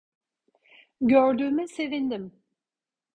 [1.01, 2.31] Gördüğüme sevindim.